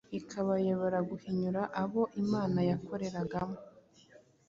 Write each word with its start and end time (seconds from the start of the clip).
ikabayobora 0.19 0.97
guhinyura 1.09 1.61
abo 1.81 2.03
Imana 2.21 2.59
yakoreragamo. 2.69 3.57